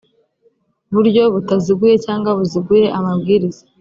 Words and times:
buryo 0.93 1.23
butaziguye 1.33 1.95
cyangwa 2.05 2.29
buziguye 2.39 2.85
amabwiriza 2.97 3.61